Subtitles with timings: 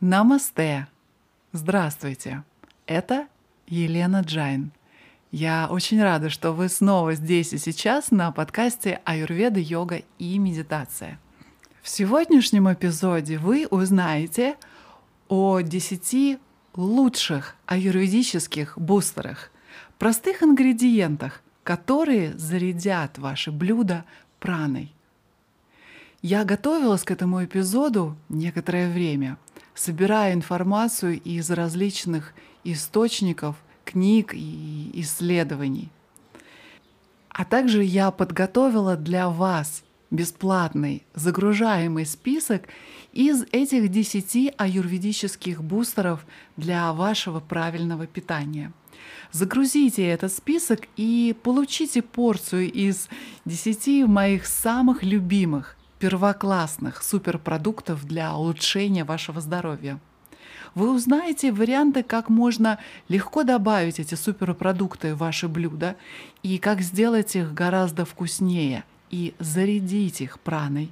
[0.00, 0.88] Намасте!
[1.52, 2.42] Здравствуйте!
[2.86, 3.28] Это
[3.66, 4.72] Елена Джайн.
[5.30, 11.20] Я очень рада, что вы снова здесь и сейчас на подкасте «Аюрведа, йога и медитация».
[11.82, 14.56] В сегодняшнем эпизоде вы узнаете
[15.28, 16.38] о 10
[16.76, 19.50] лучших аюрведических бустерах,
[19.98, 24.06] простых ингредиентах, которые зарядят ваше блюдо
[24.38, 24.94] праной.
[26.22, 29.36] Я готовилась к этому эпизоду некоторое время,
[29.80, 32.34] собирая информацию из различных
[32.64, 35.88] источников, книг и исследований.
[37.30, 42.64] А также я подготовила для вас бесплатный загружаемый список
[43.12, 46.26] из этих 10 аюрведических бустеров
[46.58, 48.74] для вашего правильного питания.
[49.32, 53.08] Загрузите этот список и получите порцию из
[53.46, 60.00] 10 моих самых любимых первоклассных суперпродуктов для улучшения вашего здоровья.
[60.74, 65.96] Вы узнаете варианты, как можно легко добавить эти суперпродукты в ваши блюда
[66.42, 70.90] и как сделать их гораздо вкуснее и зарядить их праной.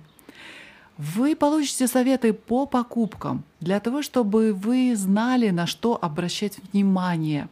[0.98, 7.48] Вы получите советы по покупкам для того, чтобы вы знали, на что обращать внимание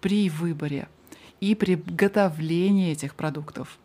[0.00, 0.88] при выборе
[1.40, 3.78] и приготовлении этих продуктов.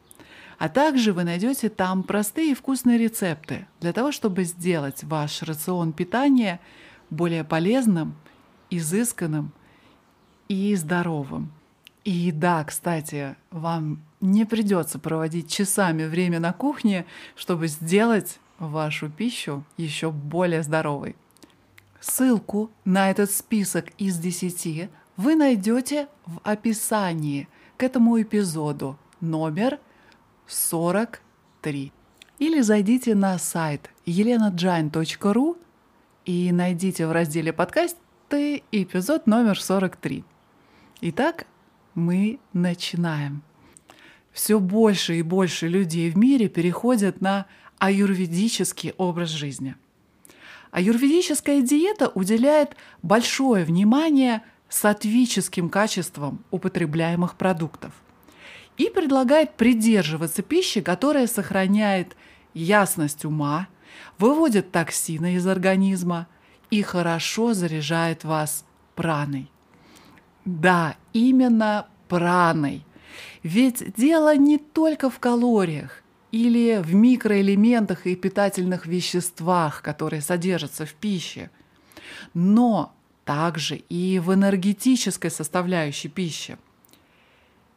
[0.57, 5.93] А также вы найдете там простые и вкусные рецепты для того, чтобы сделать ваш рацион
[5.93, 6.59] питания
[7.09, 8.15] более полезным,
[8.69, 9.51] изысканным
[10.47, 11.51] и здоровым.
[12.03, 17.05] И да, кстати, вам не придется проводить часами время на кухне,
[17.35, 21.15] чтобы сделать вашу пищу еще более здоровой.
[21.99, 29.79] Ссылку на этот список из 10 вы найдете в описании к этому эпизоду номер
[30.47, 31.91] 43.
[32.39, 35.57] Или зайдите на сайт elenajain.ru
[36.25, 40.23] и найдите в разделе «Подкасты» эпизод номер 43.
[41.01, 41.47] Итак,
[41.95, 43.43] мы начинаем.
[44.31, 47.45] Все больше и больше людей в мире переходят на
[47.79, 49.75] аюрведический образ жизни.
[50.71, 57.91] Аюрведическая диета уделяет большое внимание сатвическим качествам употребляемых продуктов–
[58.77, 62.15] и предлагает придерживаться пищи, которая сохраняет
[62.53, 63.67] ясность ума,
[64.19, 66.27] выводит токсины из организма
[66.69, 69.49] и хорошо заряжает вас праной.
[70.45, 72.85] Да, именно праной.
[73.43, 80.93] Ведь дело не только в калориях или в микроэлементах и питательных веществах, которые содержатся в
[80.93, 81.49] пище,
[82.33, 82.93] но
[83.25, 86.57] также и в энергетической составляющей пищи–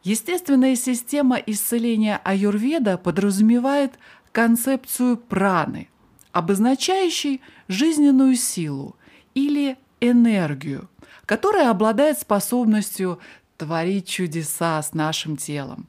[0.03, 3.93] Естественная система исцеления аюрведа подразумевает
[4.31, 5.89] концепцию праны,
[6.31, 8.95] обозначающей жизненную силу
[9.35, 10.89] или энергию,
[11.25, 13.19] которая обладает способностью
[13.57, 15.87] творить чудеса с нашим телом.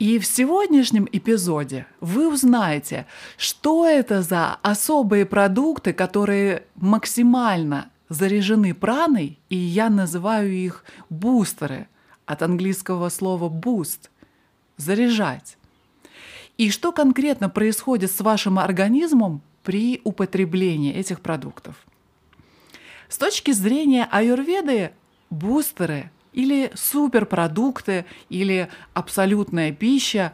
[0.00, 9.38] И в сегодняшнем эпизоде вы узнаете, что это за особые продукты, которые максимально заряжены праной,
[9.48, 11.86] и я называю их бустеры–
[12.26, 14.10] от английского слова boost–
[14.76, 15.56] заряжать.
[16.56, 21.76] И что конкретно происходит с вашим организмом при употреблении этих продуктов?
[23.08, 24.92] С точки зрения аюрведы,
[25.30, 30.32] бустеры или суперпродукты, или абсолютная пища,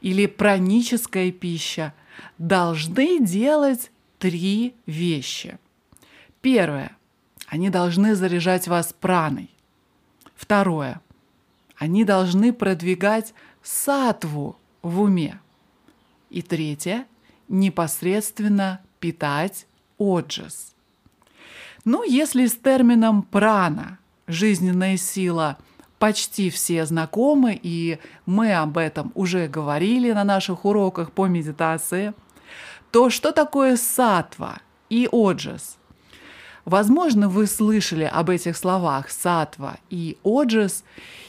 [0.00, 1.94] или праническая пища
[2.38, 5.58] должны делать три вещи.
[6.40, 6.96] Первое.
[7.46, 9.50] Они должны заряжать вас праной.
[10.34, 11.00] Второе.
[11.76, 15.40] Они должны продвигать сатву в уме.
[16.30, 17.06] И третье–
[17.48, 19.66] непосредственно питать
[19.98, 20.74] оджас.
[21.84, 25.58] Ну, если с термином прана– жизненная сила–
[26.04, 32.12] почти все знакомы, и мы об этом уже говорили на наших уроках по медитации,
[32.90, 34.58] то что такое сатва
[34.90, 35.78] и оджас?
[36.64, 40.84] Возможно, вы слышали об этих словах сатва и оджас,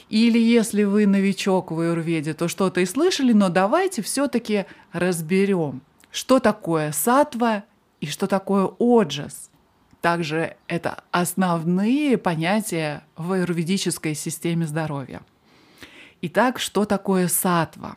[0.08, 6.38] или если вы новичок в аюрведе, то что-то и слышали, но давайте все-таки разберем, что
[6.38, 7.64] такое сатва
[8.00, 9.50] и что такое оджас.
[10.00, 15.20] Также это основные понятия в аюрведической системе здоровья.
[16.22, 17.96] Итак, что такое сатва?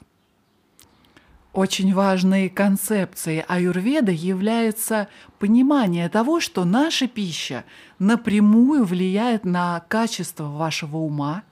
[1.54, 5.08] Очень важной концепцией аюрведа является
[5.40, 7.66] понимание того, что наша пища
[7.98, 11.44] напрямую влияет на качество вашего ума,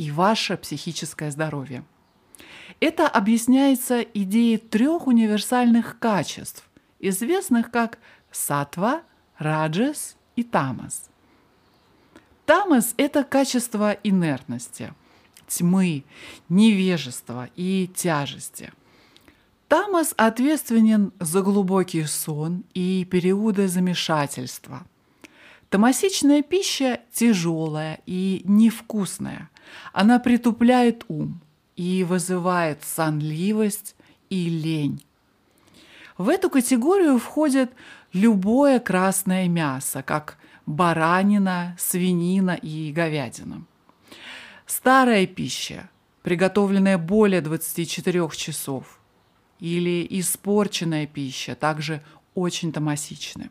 [0.00, 1.84] и ваше психическое здоровье.
[2.80, 6.64] Это объясняется идеей трех универсальных качеств,
[6.98, 7.98] известных как
[8.30, 9.02] сатва,
[9.36, 11.10] раджас и тамас.
[12.46, 14.94] Тамас– это качество инертности,
[15.46, 16.04] тьмы,
[16.48, 18.72] невежества и тяжести.
[19.70, 24.84] Тамас ответственен за глубокий сон и периоды замешательства.
[25.68, 29.48] Томасичная пища тяжелая и невкусная.
[29.92, 31.40] Она притупляет ум
[31.76, 33.94] и вызывает сонливость
[34.28, 35.04] и лень.
[36.18, 37.70] В эту категорию входит
[38.12, 43.62] любое красное мясо, как баранина, свинина и говядина.
[44.66, 45.88] Старая пища,
[46.22, 48.99] приготовленная более 24 часов,
[49.60, 52.02] или испорченная пища, также
[52.34, 53.50] очень томасичны.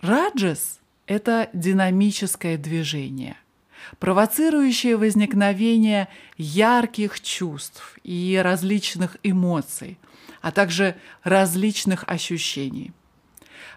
[0.00, 3.36] Раджас– это динамическое движение,
[3.98, 9.98] провоцирующее возникновение ярких чувств и различных эмоций,
[10.42, 12.92] а также различных ощущений.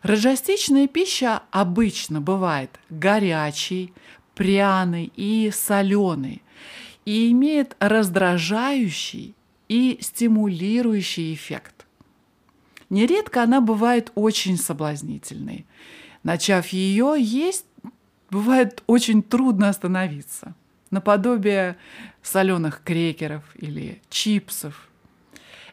[0.03, 3.94] Раджастичная пища обычно бывает горячей,
[4.35, 6.41] пряной и соленой
[7.03, 9.35] и имеет раздражающий
[9.69, 11.86] и стимулирующий эффект.
[12.89, 15.66] Нередко она бывает очень соблазнительной.
[16.24, 17.66] Начав ее есть,
[18.30, 20.56] бывает очень трудно остановиться.
[20.89, 21.77] Наподобие
[22.24, 24.89] соленых крекеров или чипсов.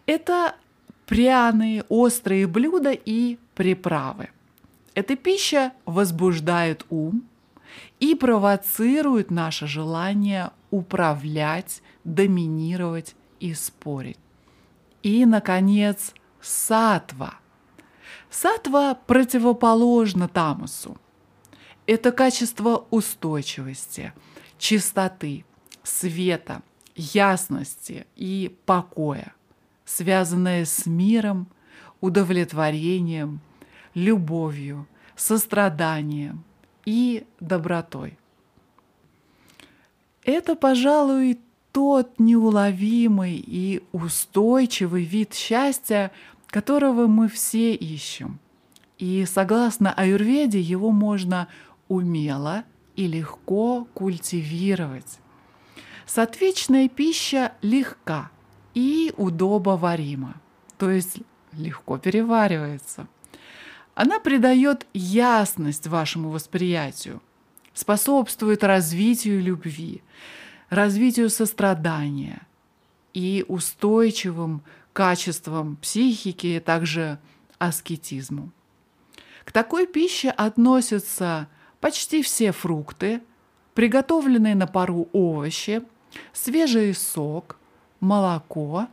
[0.04, 0.54] Это
[1.06, 4.28] пряные, острые блюда и приправы.
[4.94, 7.24] Эта пища возбуждает ум
[7.98, 14.18] и провоцирует наше желание управлять, доминировать и спорить.
[15.02, 17.34] И, наконец, сатва.
[18.30, 20.98] Сатва противоположна тамасу.
[21.86, 24.12] Это качество устойчивости,
[24.58, 25.44] чистоты,
[25.84, 26.62] света,
[26.96, 29.36] ясности и покоя
[29.86, 31.48] связанное с миром,
[32.02, 33.40] удовлетворением,
[33.94, 36.44] любовью, состраданием
[36.84, 38.18] и добротой.
[40.24, 41.38] Это, пожалуй,
[41.76, 46.10] тот неуловимый и устойчивый вид счастья,
[46.46, 48.38] которого мы все ищем.
[48.96, 51.48] И согласно аюрведе его можно
[51.88, 52.64] умело
[52.94, 55.18] и легко культивировать.
[56.06, 58.30] Сатвичная пища легка–
[58.72, 60.40] и удобоварима,
[60.78, 61.18] то есть
[61.52, 63.06] легко переваривается.
[63.94, 67.20] Она придает ясность вашему восприятию,
[67.74, 70.02] способствует развитию любви,
[70.70, 72.46] развитию сострадания
[73.12, 77.18] и устойчивым качествам психики, также
[77.58, 78.50] аскетизму.
[79.44, 81.48] К такой пище относятся
[81.80, 83.22] почти все фрукты,
[83.74, 85.82] приготовленные на пару овощи,
[86.32, 87.58] свежий сок,
[88.00, 88.88] молоко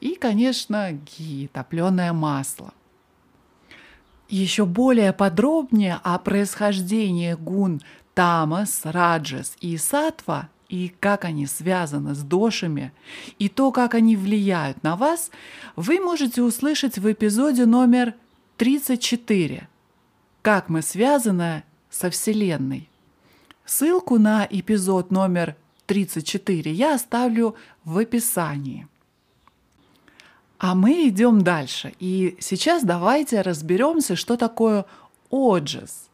[0.00, 2.74] и, конечно, ги, топленое масло.
[4.28, 7.80] Еще более подробнее о происхождении гун
[8.14, 12.92] Тамас, Раджас и Сатва и как они связаны с дошами,
[13.38, 15.30] и то, как они влияют на вас,
[15.76, 18.14] вы можете услышать в эпизоде номер
[18.56, 19.68] 34
[20.42, 22.88] «Как мы связаны со Вселенной».
[23.64, 25.56] Ссылку на эпизод номер
[25.86, 28.86] 34 я оставлю в описании.
[30.58, 31.94] А мы идем дальше.
[31.98, 34.86] И сейчас давайте разберемся, что такое
[35.30, 36.08] оджес.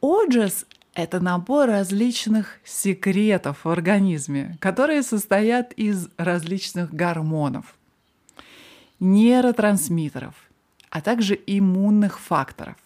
[0.00, 7.76] Оджес– это набор различных секретов в организме, которые состоят из различных гормонов,
[8.98, 10.34] нейротрансмиттеров,
[10.88, 12.76] а также иммунных факторов.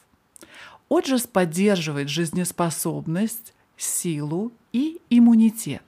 [0.88, 5.84] Оджес поддерживает жизнеспособность, силу и иммунитет.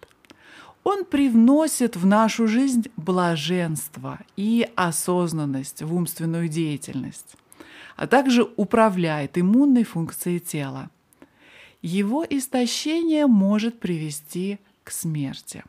[0.84, 7.34] Он привносит в нашу жизнь блаженство и осознанность в умственную деятельность,
[7.96, 10.88] а также управляет иммунной функцией тела.
[11.82, 15.64] Его истощение может привести к смерти.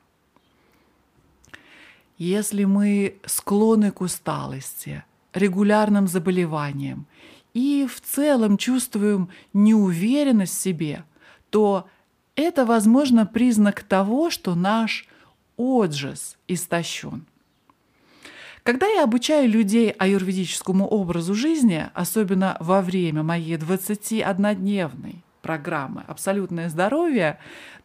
[2.20, 5.04] Если мы склонны к усталости,
[5.34, 7.08] регулярным заболеваниям
[7.56, 11.04] и в целом чувствуем неуверенность в себе,
[11.50, 11.90] то
[12.36, 15.08] это, возможно, признак того, что наш
[15.58, 17.26] отжиз истощен.
[18.62, 27.38] Когда я обучаю людей аюрведическому образу жизни, особенно во время моей 21-дневной программы «Абсолютное здоровье»,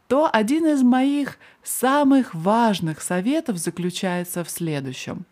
[0.07, 5.27] то один из моих самых важных советов заключается в следующем.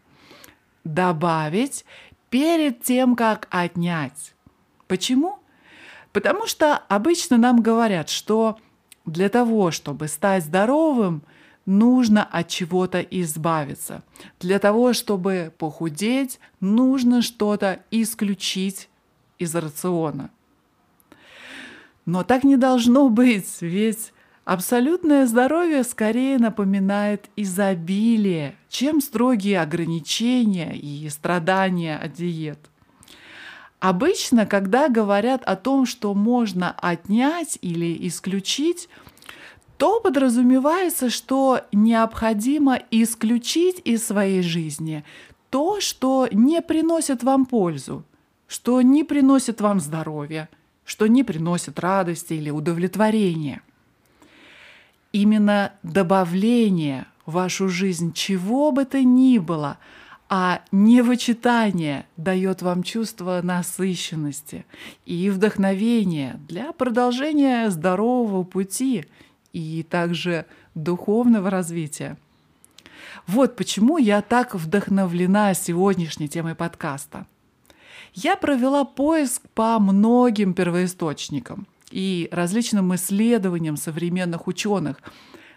[0.85, 1.87] Добавить
[2.29, 4.35] перед тем, как отнять.
[4.87, 5.39] Почему?
[6.13, 8.59] Потому что обычно нам говорят, что
[9.07, 11.23] для того, чтобы стать здоровым,
[11.65, 14.03] нужно от чего-то избавиться.
[14.41, 18.89] Для того, чтобы похудеть, нужно что-то исключить
[19.39, 20.31] из рациона.
[22.07, 24.13] Но так не должно быть, ведь
[24.45, 32.71] абсолютное здоровье скорее напоминает изобилие, чем строгие ограничения и страдания от диет.
[33.81, 38.89] Обычно, когда говорят о том, что можно отнять или исключить,
[39.77, 45.05] то подразумевается, что необходимо исключить из своей жизни
[45.51, 48.05] то, что не приносит вам пользу,
[48.47, 50.49] что не приносит вам здоровья,
[50.87, 53.61] что не приносит радости или удовлетворения.
[55.13, 59.79] Именно добавление в вашу жизнь чего бы то ни было,
[60.29, 64.65] а не вычитание дает вам чувство насыщенности
[65.05, 69.07] и вдохновения для продолжения здорового пути
[69.53, 72.17] и также духовного развития.
[73.27, 77.27] Вот почему я так вдохновлена сегодняшней темой подкаста–
[78.17, 84.97] я провела поиск по многим первоисточникам и различным исследованиям современных ученых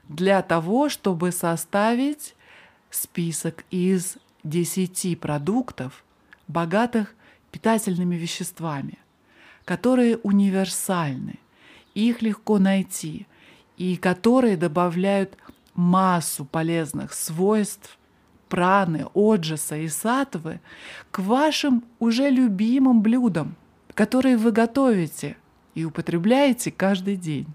[0.09, 2.35] для того, чтобы составить
[2.89, 6.03] список из 10 продуктов,
[6.49, 7.15] богатых
[7.51, 8.99] питательными веществами,
[9.63, 11.39] которые универсальны,
[11.93, 13.25] их легко найти
[13.77, 15.37] и которые добавляют
[15.75, 17.98] массу полезных свойств
[18.49, 20.59] праны, оджаса и сатвы
[21.11, 23.55] к вашим уже любимым блюдам,
[23.93, 25.37] которые вы готовите
[25.75, 27.47] и употребляете каждый день.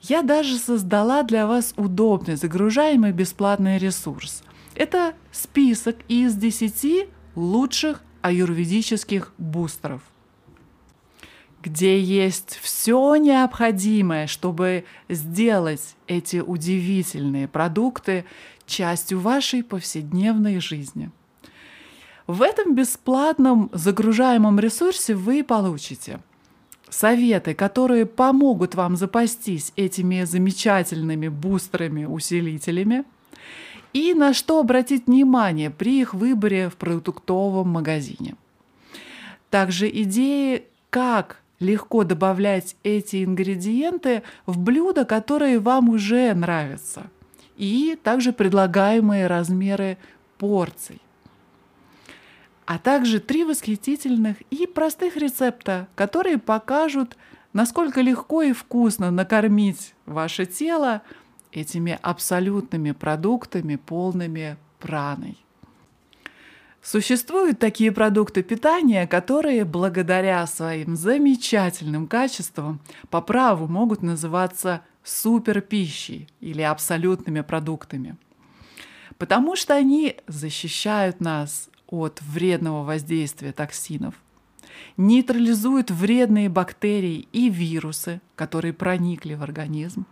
[0.00, 4.42] Я даже создала для вас удобный, загружаемый бесплатный ресурс.
[4.74, 10.02] Это список из 10 лучших аюрведических бустеров–
[11.62, 18.24] где есть все необходимое, чтобы сделать эти удивительные продукты
[18.68, 21.10] частью вашей повседневной жизни.
[22.26, 26.20] В этом бесплатном загружаемом ресурсе вы получите
[26.90, 33.04] советы, которые помогут вам запастись этими замечательными бустерами-усилителями
[33.92, 38.36] и на что обратить внимание при их выборе в продуктовом магазине.
[39.50, 47.10] Также идеи, как легко добавлять эти ингредиенты в блюда, которые вам уже нравятся,
[47.58, 49.98] и также предлагаемые размеры
[50.38, 51.02] порций.
[52.64, 57.16] А также три восхитительных и простых рецепта, которые покажут,
[57.52, 61.02] насколько легко и вкусно накормить ваше тело
[61.50, 65.36] этими абсолютными продуктами, полными праной.
[66.82, 76.62] Существуют такие продукты питания, которые благодаря своим замечательным качествам по праву могут называться суперпищей или
[76.62, 78.16] абсолютными продуктами.
[79.16, 84.14] Потому что они защищают нас от вредного воздействия токсинов,
[84.96, 90.06] нейтрализуют вредные бактерии и вирусы, которые проникли в организм,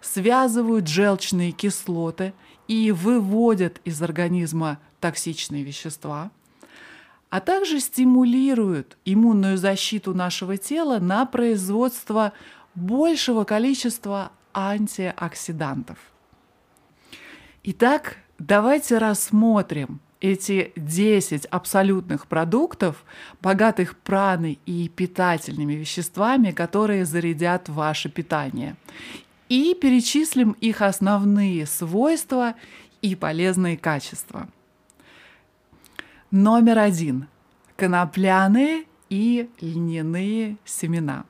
[0.00, 2.32] связывают желчные кислоты
[2.68, 6.30] и выводят из организма токсичные вещества,
[7.28, 12.32] а также стимулируют иммунную защиту нашего тела на производство
[12.74, 15.98] большего количества антиоксидантов.
[17.64, 23.04] Итак, давайте рассмотрим эти 10 абсолютных продуктов,
[23.40, 28.76] богатых праной и питательными веществами, которые зарядят ваше питание.
[29.48, 32.54] И перечислим их основные свойства
[33.00, 34.48] и полезные качества–
[36.32, 37.28] Номер один.
[37.76, 41.26] Конопляные и льняные семена.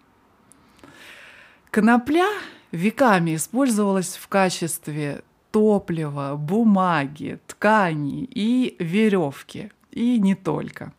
[1.72, 2.28] Конопля
[2.70, 10.92] веками использовалась в качестве топлива, бумаги, ткани и веревки, и не только.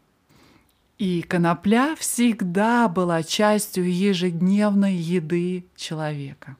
[0.97, 6.57] И конопля всегда была частью ежедневной еды человека.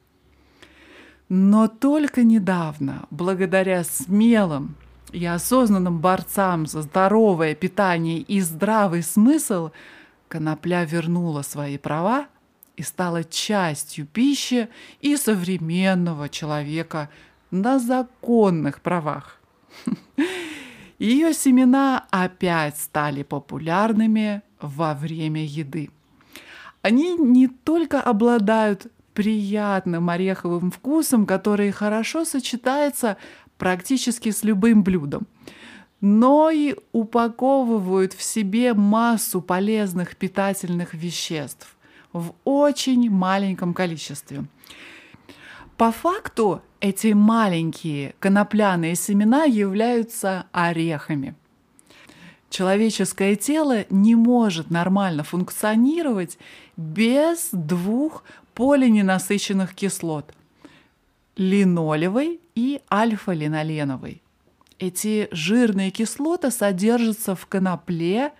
[1.28, 4.76] Но только недавно, благодаря смелым
[5.10, 9.72] и осознанным борцам за здоровое питание и здравый смысл,
[10.28, 12.28] конопля вернула свои права
[12.76, 14.68] и стала частью пищи
[15.00, 17.08] и современного человека
[17.50, 19.40] на законных правах.
[20.98, 25.90] Ее семена опять стали популярными во время еды.
[26.82, 33.16] Они не только обладают приятным ореховым вкусом, который хорошо сочетается
[33.58, 35.26] практически с любым блюдом,
[36.00, 41.74] но и упаковывают в себе массу полезных питательных веществ
[42.14, 44.46] в очень маленьком количестве.
[45.76, 51.34] По факту эти маленькие конопляные семена являются орехами.
[52.48, 56.38] человеческое тело не может нормально функционировать
[56.76, 58.22] без двух
[58.54, 60.32] полиненасыщенных кислот–
[61.36, 64.22] линолевой и альфа-линоленовой.
[64.78, 68.32] Эти жирные кислоты содержатся в конопле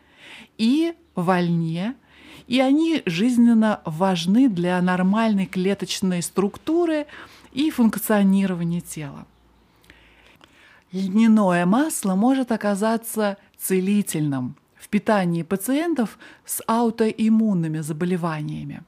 [0.58, 1.96] и в льне,
[2.46, 7.06] и они жизненно важны для нормальной клеточной структуры
[7.52, 9.26] и функционирования тела.
[10.92, 18.82] Льняное масло может оказаться целительным в питании пациентов с аутоиммунными заболеваниями.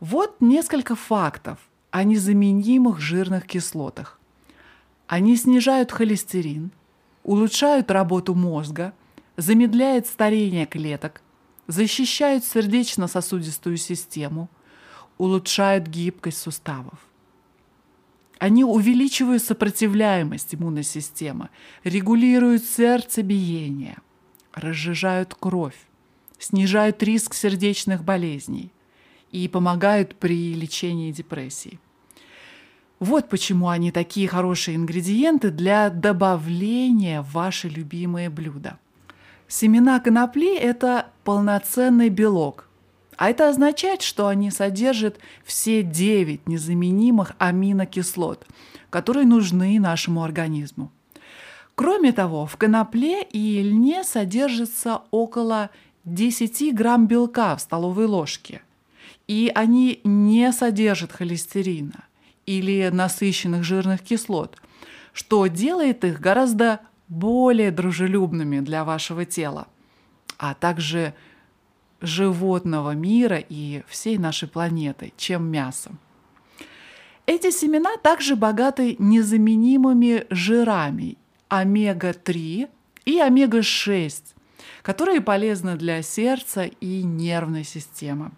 [0.00, 1.58] Вот несколько фактов
[1.90, 4.18] о незаменимых жирных кислотах.
[5.06, 6.70] Они снижают холестерин,
[7.22, 8.92] улучшают работу мозга,
[9.36, 11.22] замедляют старение клеток,
[11.66, 14.48] защищают сердечно-сосудистую систему,
[15.18, 16.98] улучшают гибкость суставов.
[18.38, 21.48] Они увеличивают сопротивляемость иммунной системы,
[21.84, 23.96] регулируют сердцебиение,
[24.52, 25.78] разжижают кровь,
[26.38, 28.70] снижают риск сердечных болезней
[29.30, 31.80] и помогают при лечении депрессии.
[32.98, 38.78] Вот почему они такие хорошие ингредиенты для добавления в ваши любимые блюда.
[39.48, 42.68] Семена конопли– это полноценный белок,
[43.16, 48.44] а это означает, что они содержат все 9 незаменимых аминокислот,
[48.90, 50.90] которые нужны нашему организму.
[51.76, 55.70] Кроме того, в конопле и льне содержится около
[56.04, 58.62] 10 грамм белка в столовой ложке,
[59.28, 62.04] и они не содержат холестерина
[62.46, 64.56] или насыщенных жирных кислот,
[65.12, 69.68] что делает их гораздо более дружелюбными для вашего тела,
[70.38, 71.14] а также
[72.00, 75.92] животного мира и всей нашей планеты, чем мясо.
[77.26, 81.16] Эти семена также богаты незаменимыми жирами
[81.48, 82.68] омега-3
[83.04, 84.22] и омега-6,
[84.82, 88.30] которые полезны для сердца и нервной системы.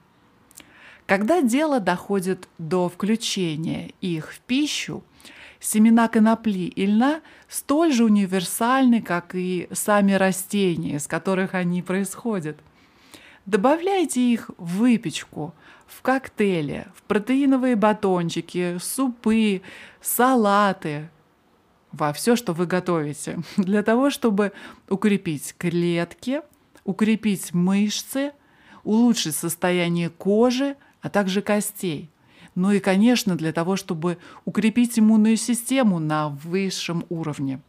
[1.06, 5.02] Когда дело доходит до включения их в пищу,
[5.60, 12.58] семена конопли и льна столь же универсальны, как и сами растения, из которых они происходят–
[13.48, 15.54] Добавляйте их в выпечку,
[15.86, 19.62] в коктейли, в протеиновые батончики, супы,
[20.02, 21.08] салаты,
[21.90, 24.52] во все, что вы готовите, для того, чтобы
[24.90, 26.42] укрепить клетки,
[26.84, 28.32] укрепить мышцы,
[28.84, 32.10] улучшить состояние кожи, а также костей.
[32.58, 37.60] Ну и, конечно, для того, чтобы укрепить иммунную систему на высшем уровне.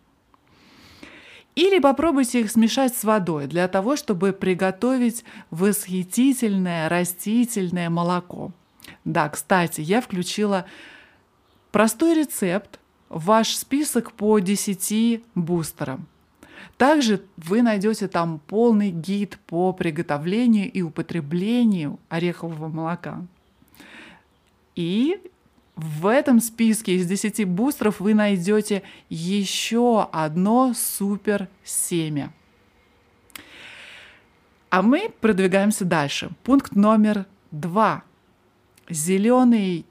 [1.54, 8.52] Или попробуйте их смешать с водой для того, чтобы приготовить восхитительное растительное молоко.
[9.06, 10.65] Да, кстати, я включила
[11.71, 16.08] простой рецепт в ваш список по 10 бустерам.
[16.78, 23.21] Также вы найдете там полный гид по приготовлению и употреблению орехового молока.
[24.75, 25.21] И
[25.75, 32.34] в этом списке из 10 бустеров вы найдете еще одно супер семя.
[34.69, 36.32] А мы продвигаемся дальше.
[36.43, 38.03] Пункт номер два.
[38.89, 39.86] Зеленый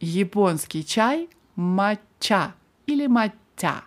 [0.00, 2.54] японский чай матча
[2.86, 3.84] или маття.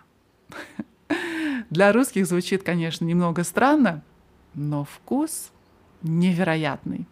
[1.70, 4.02] Для русских звучит, конечно, немного странно,
[4.54, 5.50] но вкус
[6.02, 7.06] невероятный.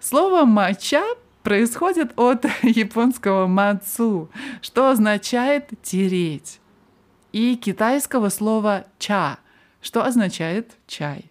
[0.00, 1.02] Слово матча
[1.42, 4.30] происходит от японского мацу,
[4.62, 6.60] что означает тереть,
[7.32, 9.38] и китайского слова ча,
[9.80, 11.30] что означает чай.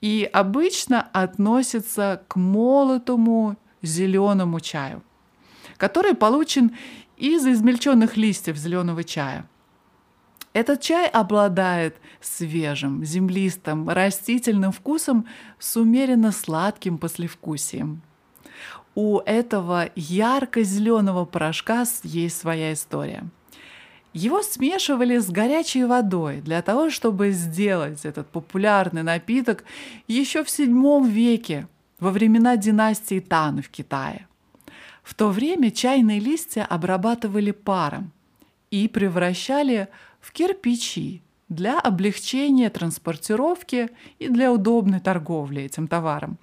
[0.00, 5.02] И обычно относится к молотому зеленому чаю,
[5.76, 6.76] который получен
[7.16, 9.46] из измельченных листьев зеленого чая.
[10.52, 15.26] Этот чай обладает свежим, землистым, растительным вкусом
[15.58, 18.02] с умеренно сладким послевкусием
[19.00, 23.24] у этого ярко-зеленого порошка есть своя история.
[24.12, 29.64] Его смешивали с горячей водой для того, чтобы сделать этот популярный напиток
[30.06, 31.66] еще в VII веке,
[31.98, 34.26] во времена династии Тан в Китае.
[35.02, 38.12] В то время чайные листья обрабатывали паром
[38.70, 39.88] и превращали
[40.20, 46.38] в кирпичи для облегчения транспортировки и для удобной торговли этим товаром.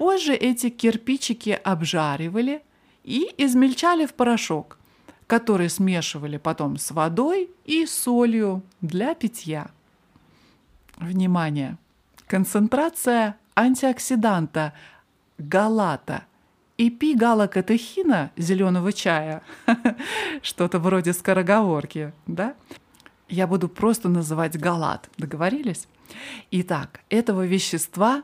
[0.00, 2.62] Позже эти кирпичики обжаривали
[3.04, 4.78] и измельчали в порошок,
[5.26, 9.70] который смешивали потом с водой и солью для питья.
[10.96, 11.76] Внимание!
[12.26, 14.72] Концентрация антиоксиданта
[15.36, 16.24] галата
[16.78, 19.42] эпигалокатехина зеленого чая,
[20.42, 22.54] что-то вроде скороговорки, да?
[23.28, 25.86] Я буду просто называть галат, договорились?
[26.50, 28.22] Итак, этого вещества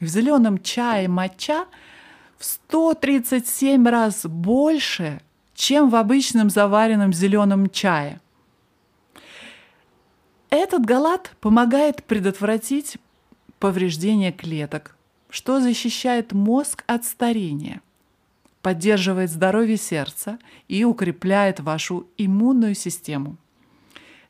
[0.00, 1.66] в зеленом чае матча
[2.38, 5.20] в 137 раз больше,
[5.54, 8.20] чем в обычном заваренном зеленом чае.
[10.50, 12.98] Этот галат помогает предотвратить
[13.58, 14.96] повреждение клеток,
[15.30, 17.80] что защищает мозг от старения,
[18.62, 23.36] поддерживает здоровье сердца и укрепляет вашу иммунную систему.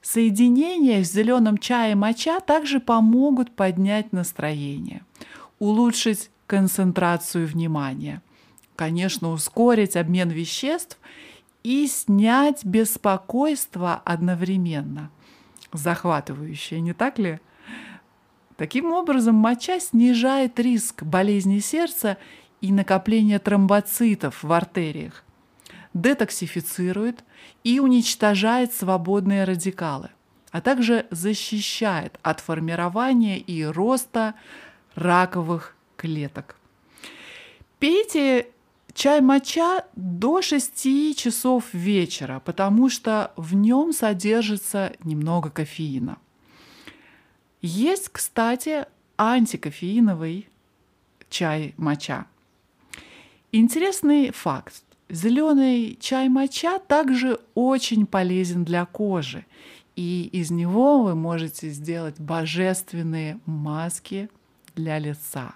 [0.01, 5.03] Соединения с зеленым чаем моча также помогут поднять настроение,
[5.59, 8.23] улучшить концентрацию внимания,
[8.77, 10.99] конечно, ускорить обмен веществ
[11.63, 15.11] и снять беспокойство одновременно.
[15.73, 17.41] Захватывающее, не так ли?
[18.57, 22.17] Таким образом, моча снижает риск болезни сердца
[22.61, 25.25] и накопления тромбоцитов в артериях,
[25.93, 27.25] детоксифицирует
[27.65, 30.11] и уничтожает свободные радикалы,
[30.53, 34.35] а также защищает от формирования и роста
[34.97, 36.57] раковых клеток.
[37.79, 38.49] Пейте
[38.95, 46.19] чай моча до 6 часов вечера, потому что в нем содержится немного кофеина.
[47.63, 48.87] Есть, кстати,
[49.19, 50.49] антикофеиновый
[51.29, 52.27] чай моча.
[53.53, 54.83] Интересный факт.
[55.09, 59.47] Зеленый чай моча также очень полезен для кожи,
[59.95, 64.29] и из него вы можете сделать божественные маски
[64.77, 65.55] для лица.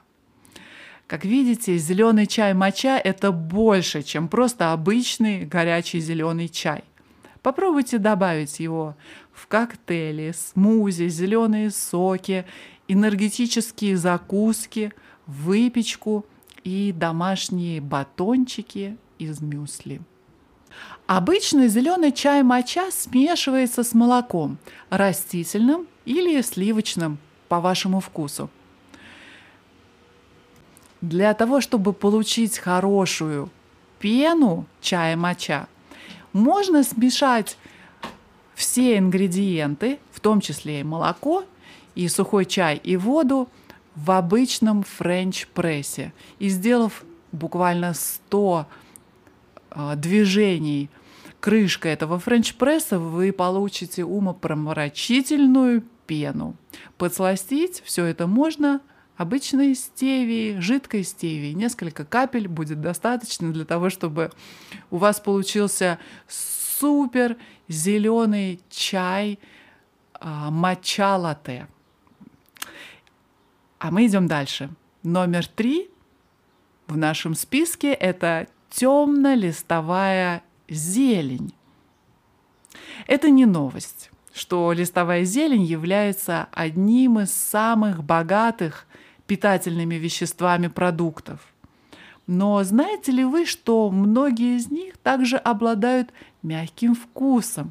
[1.06, 6.84] Как видите, зеленый чай моча– это больше, чем просто обычный горячий зеленый чай.
[7.42, 8.96] Попробуйте добавить его
[9.32, 12.44] в коктейли, смузи, зеленые соки,
[12.86, 14.92] энергетические закуски,
[15.26, 16.26] выпечку
[16.64, 20.00] и домашние батончики из мюсли.
[21.06, 24.58] Обычный зеленый чай моча смешивается с молоком,
[24.90, 28.48] растительным или сливочным по вашему вкусу.
[31.00, 33.50] Для того, чтобы получить хорошую
[33.98, 35.66] пену чая моча,
[36.32, 37.56] можно смешать
[38.54, 41.44] все ингредиенты, в том числе и молоко,
[41.94, 43.48] и сухой чай, и воду,
[43.96, 46.12] в обычном френч-прессе.
[46.38, 48.66] И сделав буквально 100
[49.70, 50.90] э, движений
[51.40, 56.54] крышкой этого френч-пресса, вы получите умопроморочительную пену.
[56.98, 58.80] Подсластить все это можно
[59.20, 61.52] обычной стевии, жидкой стевии.
[61.52, 64.30] Несколько капель будет достаточно для того, чтобы
[64.90, 67.36] у вас получился супер
[67.68, 69.38] зеленый чай
[70.14, 70.50] а.
[73.78, 74.70] А мы идем дальше.
[75.02, 75.90] Номер три
[76.86, 81.52] в нашем списке это темно-листовая зелень.
[83.06, 88.86] Это не новость, что листовая зелень является одним из самых богатых
[89.30, 91.38] питательными веществами продуктов.
[92.26, 96.10] Но знаете ли вы, что многие из них также обладают
[96.42, 97.70] мягким вкусом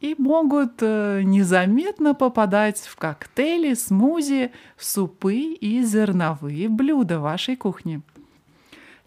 [0.00, 8.00] и могут э, незаметно попадать в коктейли, смузи, супы и зерновые блюда вашей кухни.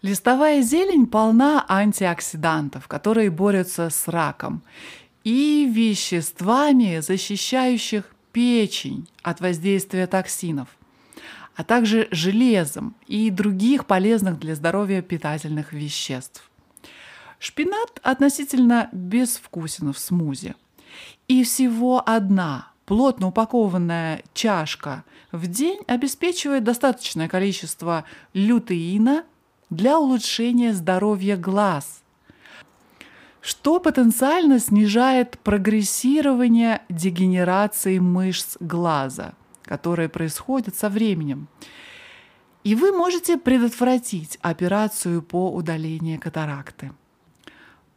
[0.02, 4.62] Листовая зелень полна антиоксидантов, которые борются с раком,
[5.24, 10.68] и веществами, защищающих печень от воздействия токсинов–
[11.56, 16.50] а также железом и других полезных для здоровья питательных веществ.
[17.40, 20.56] Шпинат относительно безвкусен в смузи.
[21.28, 29.24] И всего одна плотно упакованная чашка в день обеспечивает достаточное количество лютеина
[29.70, 32.04] для улучшения здоровья глаз,
[33.40, 39.34] что потенциально снижает прогрессирование дегенерации мышц глаза–
[39.72, 41.48] которые происходят со временем.
[42.66, 46.92] И вы можете предотвратить операцию по удалению катаракты.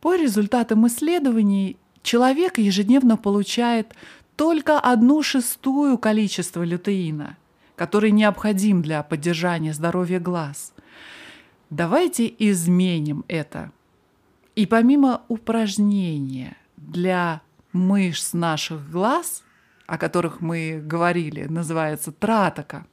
[0.01, 3.93] По результатам исследований человек ежедневно получает
[4.37, 7.37] только одну шестую количество лютеина,
[7.75, 10.73] который необходим для поддержания здоровья глаз.
[11.71, 13.73] Давайте изменим это.
[14.55, 17.41] И помимо упражнения для
[17.73, 19.43] мышц наших глаз–
[19.87, 22.87] о которых мы говорили, называется тратока,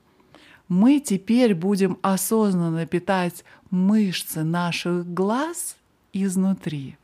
[0.67, 5.77] мы теперь будем осознанно питать мышцы наших глаз
[6.13, 6.97] изнутри.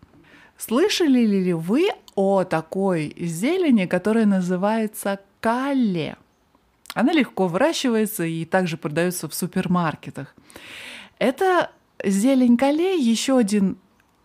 [0.57, 6.17] Слышали ли вы о такой зелени, которая называется кале?
[6.93, 10.35] Она легко выращивается и также продается в супермаркетах.
[11.19, 11.71] Это
[12.03, 13.77] зелень кале еще один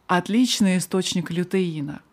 [0.06, 2.00] отличный источник лютеина–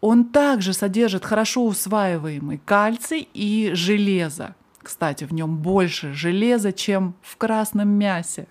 [0.00, 4.54] он также содержит хорошо усваиваемый кальций и железо.
[4.78, 8.46] Кстати, в нем больше железа, чем в красном мясе.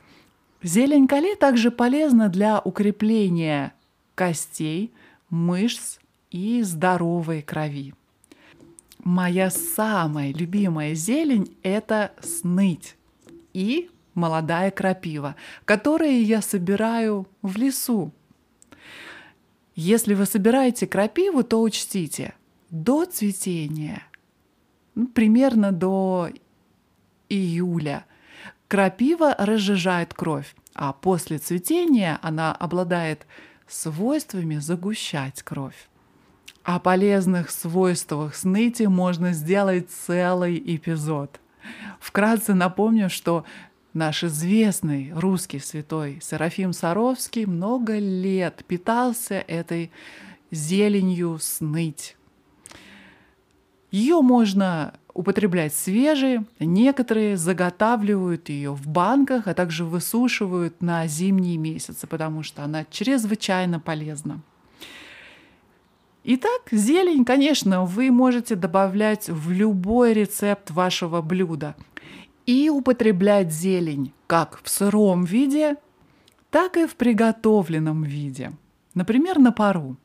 [0.61, 3.73] Зелень кали также полезна для укрепления
[4.15, 4.91] костей,
[5.29, 5.99] мышц
[6.31, 7.93] и здоровой крови.
[9.03, 12.95] Моя самая любимая зелень– это сныть
[13.53, 18.11] и молодая крапива, которые я собираю в лесу.
[19.79, 22.33] Если вы собираете крапиву, то учтите,
[22.71, 24.01] до цветения,
[24.95, 26.31] ну, примерно до
[27.29, 28.07] июля,
[28.67, 33.27] крапива разжижает кровь, а после цветения она обладает
[33.67, 35.87] свойствами загущать кровь.
[36.63, 41.39] О полезных свойствах сныти можно сделать целый эпизод.
[41.99, 43.45] Вкратце напомню, что
[43.97, 49.91] наш известный русский святой Серафим Саровский много лет питался этой
[50.51, 52.15] зеленью сныть.
[53.91, 62.05] Ее можно употреблять свежей, некоторые заготавливают ее в банках, а также высушивают на зимние месяцы,
[62.05, 64.41] потому что она чрезвычайно полезна.
[66.23, 71.75] Итак, зелень, конечно, вы можете добавлять в любой рецепт вашего блюда
[72.47, 75.75] и употреблять зелень как в сыром виде,
[76.49, 78.53] так и в приготовленном виде,
[78.95, 79.97] например, на пару.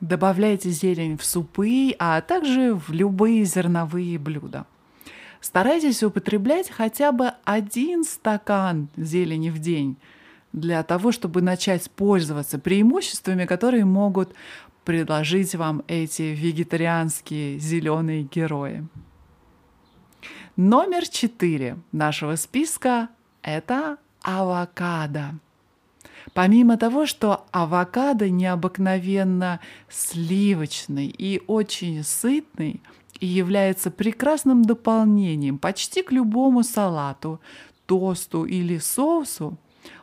[0.00, 4.66] Добавляйте зелень в супы, а также в любые зерновые блюда.
[5.40, 9.96] Старайтесь употреблять хотя бы один стакан зелени в день
[10.52, 14.34] для того, чтобы начать пользоваться преимуществами, которые могут
[14.84, 18.86] предложить вам эти вегетарианские зеленые герои.
[20.56, 23.08] Номер четыре нашего списка–
[23.42, 25.34] это авокадо.
[26.34, 32.82] Помимо того, что авокадо необыкновенно сливочный и очень сытный,
[33.20, 37.40] и является прекрасным дополнением почти к любому салату,
[37.86, 39.56] тосту или соусу,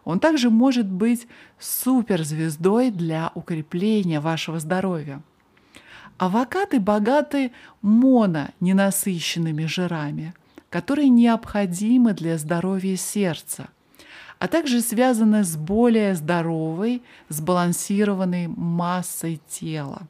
[0.05, 1.27] он также может быть
[1.59, 5.21] суперзвездой для укрепления вашего здоровья.
[6.17, 7.51] Авокады богаты
[7.81, 10.33] мононенасыщенными жирами,
[10.69, 13.67] которые необходимы для здоровья сердца,
[14.39, 20.07] а также связаны с более здоровой, сбалансированной массой тела.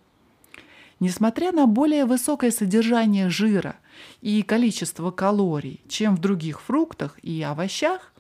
[1.00, 3.76] Несмотря на более высокое содержание жира
[4.22, 8.14] и количество калорий, чем в других фруктах и овощах,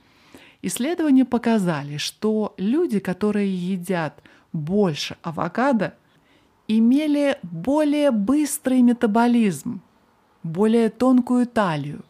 [0.62, 4.22] Исследования показали, что люди, которые едят
[4.54, 5.94] больше авокадо,
[6.68, 9.82] имели более быстрый метаболизм,
[10.44, 12.04] более тонкую талию,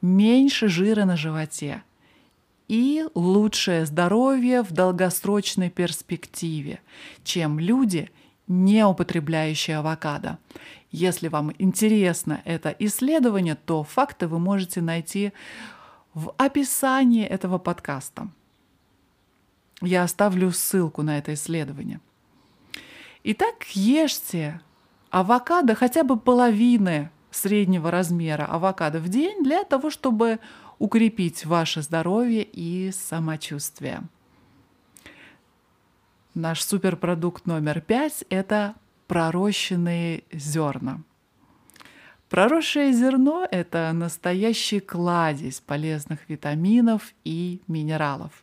[0.00, 1.82] меньше жира на животе
[2.68, 6.80] и лучшее здоровье в долгосрочной перспективе,
[7.24, 8.10] чем люди,
[8.48, 10.38] не употребляющие авокадо.
[10.90, 15.32] Если вам интересно это исследование, то факты вы можете найти
[16.12, 18.28] в описании этого подкаста.
[19.80, 22.00] Я оставлю ссылку на это исследование.
[23.24, 24.60] Итак, ешьте
[25.10, 30.40] авокадо хотя бы половины среднего размера авокадо в день для того, чтобы
[30.78, 34.02] укрепить ваше здоровье и самочувствие.
[36.34, 38.74] Наш суперпродукт номер пять– это
[39.06, 41.02] пророщенные зерна–
[42.32, 48.41] Проросшее зерно– это настоящий кладезь полезных витаминов и минералов.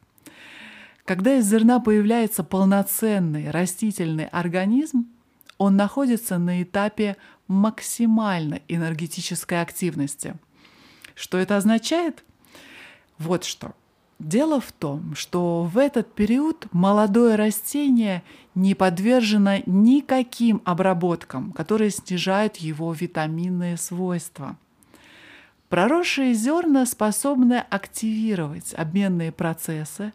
[1.09, 5.07] Когда из зерна появляется полноценный растительный организм,
[5.57, 7.17] он находится на этапе
[7.47, 10.35] максимальной энергетической активности.
[11.15, 12.23] Что это означает?
[13.17, 13.73] Вот что.
[14.19, 18.21] Дело в том, что в этот период молодое растение
[18.53, 24.57] не подвержено никаким обработкам, которые снижают его витаминные свойства.
[25.69, 30.13] Проросшие зерна способны активировать обменные процессы,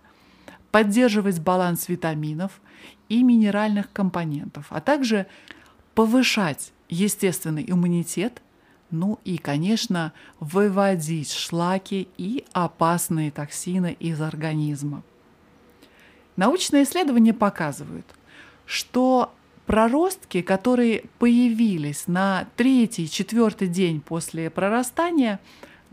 [0.75, 2.61] поддерживать баланс витаминов
[3.09, 5.27] и минеральных компонентов, а также
[5.95, 8.43] повышать естественный иммунитет
[8.91, 15.05] ну и, конечно, выводить шлаки и опасные токсины из организма.
[16.35, 18.07] Научные исследования показывают,
[18.67, 19.33] что
[19.67, 25.39] проростки, которые появились на третий, четвертый день после прорастания,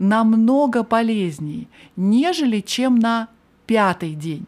[0.00, 3.28] намного полезнее, нежели чем на
[3.66, 4.44] пятый день.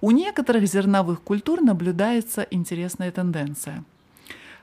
[0.00, 3.84] У некоторых зерновых культур наблюдается интересная тенденция.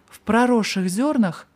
[0.08, 1.48] В проросших зернах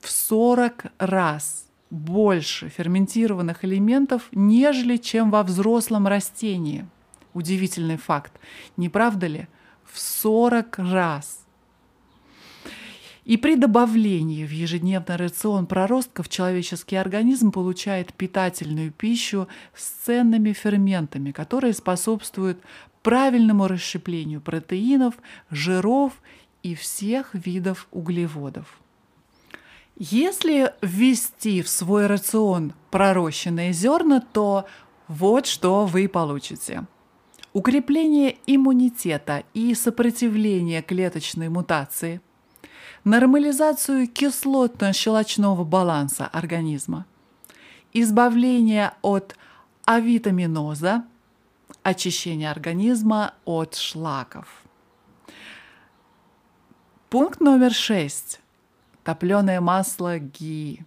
[0.00, 6.86] в 40 раз больше ферментированных элементов, нежели чем во взрослом растении.
[7.34, 8.32] Удивительный факт,
[8.76, 9.48] не правда ли?
[9.84, 11.42] В 40 раз.
[13.24, 21.30] И при добавлении в ежедневный рацион проростков человеческий организм получает питательную пищу с ценными ферментами,
[21.30, 22.58] которые способствуют
[23.02, 25.14] правильному расщеплению протеинов,
[25.50, 26.12] жиров
[26.62, 28.80] и всех видов углеводов.
[29.96, 34.66] Если ввести в свой рацион пророщенные зерна, то
[35.08, 36.86] вот что вы получите.
[37.52, 42.20] Укрепление иммунитета и сопротивление клеточной мутации–
[43.04, 47.06] нормализацию кислотно-щелочного баланса организма,
[47.92, 49.36] избавление от
[49.84, 51.04] авитаминоза,
[51.82, 54.62] очищение организма от шлаков.
[57.10, 58.40] Пункт номер шесть.
[59.04, 60.84] Топленое масло ги.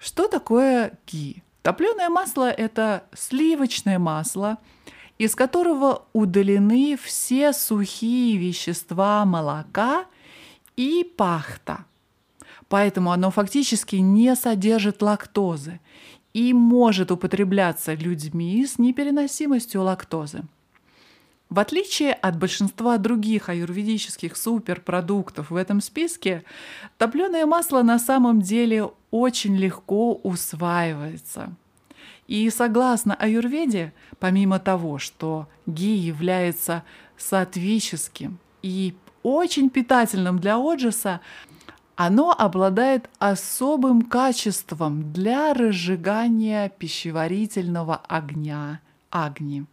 [0.00, 1.42] Что такое ги?
[1.62, 4.58] Топленое масло– это сливочное масло,
[5.18, 10.06] из которого удалены все сухие вещества молока
[10.76, 11.84] и пахта.
[12.68, 15.78] Поэтому оно фактически не содержит лактозы
[16.34, 20.42] и может употребляться людьми с непереносимостью лактозы.
[21.50, 26.44] В отличие от большинства других аюрведических суперпродуктов в этом списке,
[26.96, 31.54] топленое масло на самом деле очень легко усваивается.
[32.26, 36.84] И согласно аюрведе, помимо того, что ги является
[37.18, 41.20] сатвическим и очень питательным для отжиса,
[42.04, 48.80] оно обладает особым качеством для разжигания пищеварительного огня
[49.12, 49.66] агни.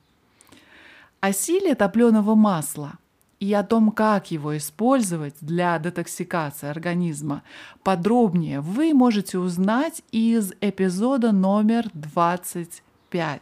[1.22, 3.00] О силе топленого масла
[3.40, 7.42] и о том, как его использовать для детоксикации организма,
[7.82, 13.42] подробнее вы можете узнать из эпизода номер 25,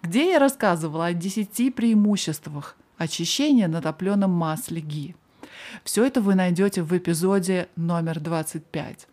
[0.00, 5.14] где я рассказывала о 10 преимуществах очищения на топленом масле ги.
[5.84, 9.06] Все это вы найдете в эпизоде номер 25.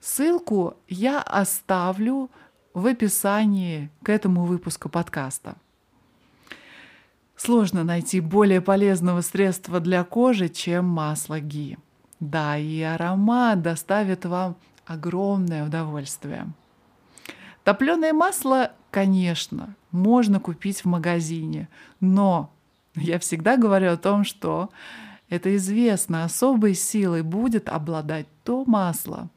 [0.00, 2.30] Ссылку я оставлю
[2.74, 5.56] в описании к этому выпуску подкаста.
[7.36, 11.78] Сложно найти более полезного средства для кожи, чем масло ги.
[12.20, 16.46] Да, и аромат доставит вам огромное удовольствие.
[17.64, 21.68] Топленое масло, конечно, можно купить в магазине,
[22.00, 22.50] но
[22.94, 24.70] я всегда говорю о том, что
[25.32, 29.30] это известно, особой силой будет обладать то масло,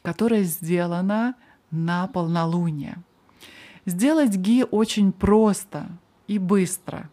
[0.00, 1.34] которое сделано
[1.70, 2.96] на полнолуние.
[3.84, 5.88] Сделать ги очень просто
[6.26, 7.10] и быстро.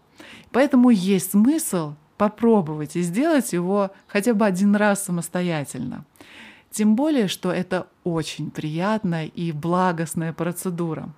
[0.54, 6.06] Поэтому есть смысл попробовать и сделать его хотя бы один раз самостоятельно.
[6.71, 11.10] Тем более, что это очень приятная и благостная процедура,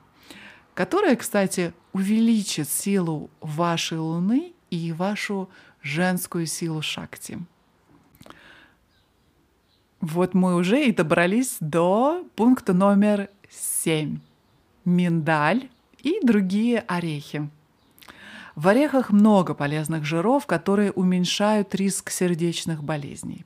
[0.74, 5.50] которая, кстати, увеличит силу вашей Луны и вашу
[5.82, 7.39] женскую силу Шакти.
[10.00, 14.20] Вот мы уже и добрались до пункта номер семь.
[14.84, 17.50] Миндаль и другие орехи.
[18.56, 23.46] В орехах много полезных жиров, которые уменьшают риск сердечных болезней.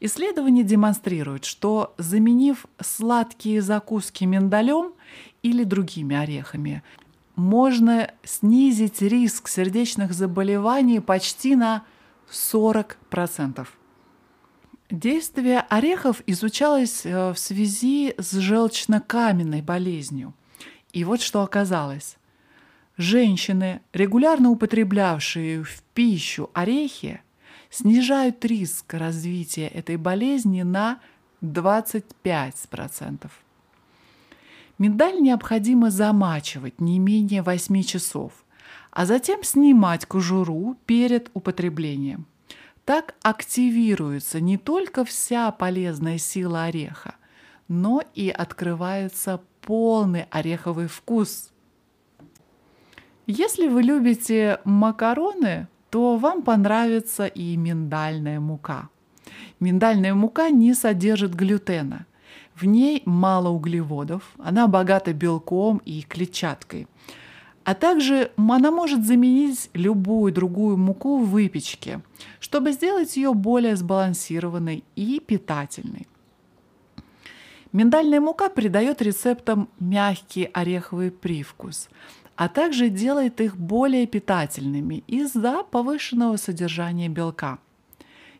[0.00, 4.94] Исследования демонстрируют, что заменив сладкие закуски миндалем
[5.42, 6.82] или другими орехами,
[7.40, 11.84] можно снизить риск сердечных заболеваний почти на
[12.30, 13.66] 40%.
[14.90, 20.34] Действие орехов изучалось э, в связи с желчно-каменной болезнью.
[20.92, 22.16] И вот что оказалось.
[22.96, 27.22] Женщины, регулярно употреблявшие в пищу орехи,
[27.70, 31.00] снижают риск развития этой болезни на
[31.40, 33.30] 25%.
[34.80, 38.32] Миндаль необходимо замачивать не менее 8 часов,
[38.90, 42.24] а затем снимать кожуру перед употреблением.
[42.86, 47.16] Так активируется не только вся полезная сила ореха,
[47.68, 51.52] но и открывается полный ореховый вкус.
[53.26, 58.88] Если вы любите макароны, то вам понравится и миндальная мука.
[59.60, 62.06] Миндальная мука не содержит глютена,
[62.60, 66.86] в ней мало углеводов, она богата белком и клетчаткой.
[67.64, 72.00] А также она может заменить любую другую муку в выпечке,
[72.38, 76.06] чтобы сделать ее более сбалансированной и питательной.
[77.72, 81.88] Миндальная мука придает рецептам мягкий ореховый привкус,
[82.34, 87.58] а также делает их более питательными из-за повышенного содержания белка.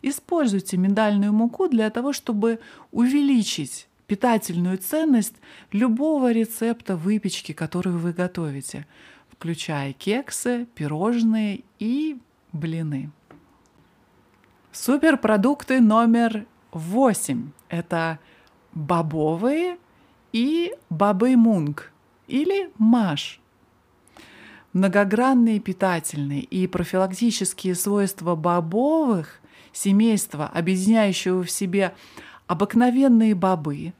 [0.02, 2.58] Используйте миндальную муку для того, чтобы
[2.90, 5.36] увеличить питательную ценность
[5.70, 8.88] любого рецепта выпечки, который вы готовите,
[9.30, 12.18] включая кексы, пирожные и
[12.50, 13.12] блины.
[14.72, 17.52] Суперпродукты номер восемь.
[17.68, 18.18] Это
[18.72, 19.78] бобовые
[20.32, 21.92] и бобы мунг
[22.26, 23.40] или маш.
[24.72, 29.40] Многогранные питательные и профилактические свойства бобовых
[29.72, 31.94] семейства, объединяющего в себе
[32.48, 33.92] обыкновенные бобы,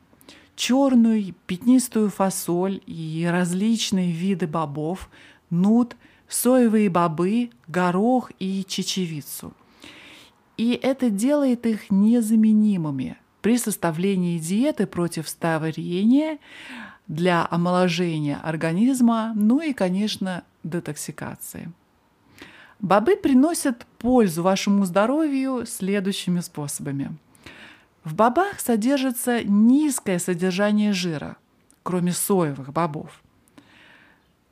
[0.61, 5.09] черную пятнистую фасоль и различные виды бобов,
[5.49, 5.97] нут,
[6.29, 9.55] соевые бобы, горох и чечевицу.
[10.59, 16.39] И это делает их незаменимыми при составлении диеты против старения,
[17.09, 21.73] для омоложения организма, ну и, конечно, детоксикации.
[22.79, 27.17] Бобы приносят пользу вашему здоровью следующими способами.
[28.05, 31.37] В бобах содержится низкое содержание жира,
[31.83, 33.23] кроме соевых бобов.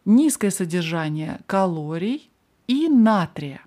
[0.04, 2.30] Низкое содержание калорий
[2.66, 3.62] и натрия.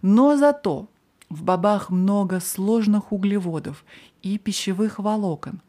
[0.00, 0.88] Но зато
[1.28, 3.84] в бобах много сложных углеводов
[4.22, 5.60] и пищевых волокон,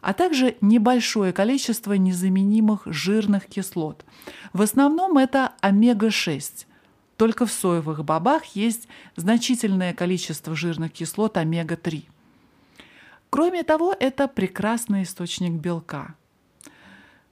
[0.00, 4.04] а также небольшое количество незаменимых жирных кислот.
[4.52, 6.66] В основном это омега-6.
[7.16, 12.04] Только в соевых бобах есть значительное количество жирных кислот омега-3.
[13.30, 16.14] Кроме того, это прекрасный источник белка.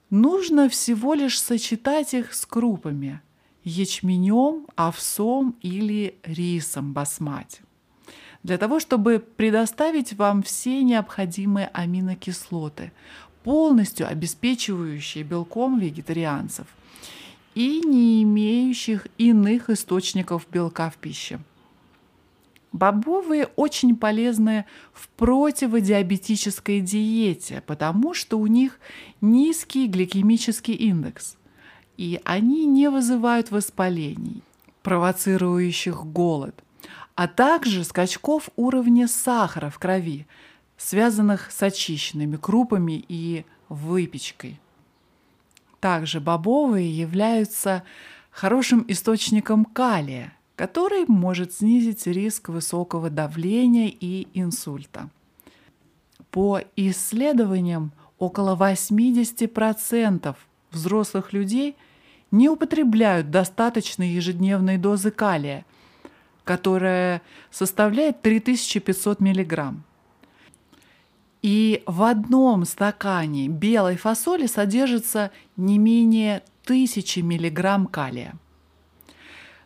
[0.09, 3.21] Нужно всего лишь сочетать их с крупами–
[3.63, 7.61] ячменем, овсом или рисом басмати
[8.43, 12.91] для того, чтобы предоставить вам все необходимые аминокислоты,
[13.43, 16.67] полностью обеспечивающие белком вегетарианцев
[17.55, 21.39] и не имеющих иных источников белка в пище.
[22.71, 28.79] Бобовые очень полезны в противодиабетической диете, потому что у них
[29.21, 31.35] низкий гликемический индекс,
[31.97, 34.43] и они не вызывают воспалений,
[34.83, 36.63] провоцирующих голод–
[37.19, 40.25] а также скачков уровня сахара в крови,
[40.77, 44.57] связанных с очищенными крупами и выпечкой.
[45.81, 47.83] Также бобовые являются
[48.31, 55.09] хорошим источником калия, который может снизить риск высокого давления и инсульта.
[56.31, 60.35] По исследованиям, около 80%
[60.71, 61.77] взрослых людей
[62.29, 65.65] не употребляют достаточной ежедневной дозы калия–
[66.43, 69.83] которая составляет 3500 миллиграмм.
[71.41, 78.33] И в одном стакане белой фасоли содержится не менее 1000 миллиграмм калия.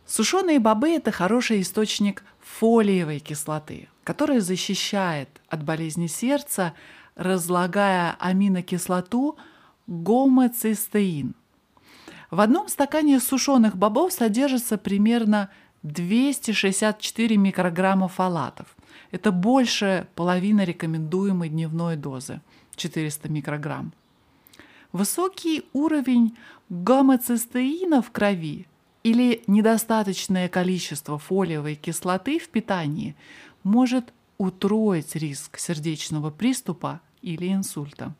[0.06, 6.74] Сушеные бобы– это хороший источник фолиевой кислоты, которая защищает от болезни сердца,
[7.16, 9.38] разлагая аминокислоту
[9.88, 11.36] гомоцистеин.
[12.32, 15.50] В одном стакане сушеных бобов содержится примерно
[15.84, 18.76] 264 микрограмма фалатов.
[19.12, 22.42] Это больше половины рекомендуемой дневной дозы–
[22.76, 23.94] 400 микрограмм.
[24.92, 26.38] Высокий уровень
[26.70, 28.68] гомоцистеина в крови
[29.04, 33.16] или недостаточное количество фолиевой кислоты в питании
[33.64, 38.16] может утроить риск сердечного приступа или инсульта.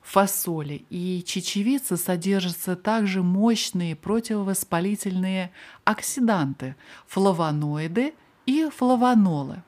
[0.00, 5.52] В фасоли и чечевице содержатся также мощные противовоспалительные
[5.84, 6.76] оксиданты–
[7.06, 8.14] флавоноиды
[8.46, 9.62] и флавонолы,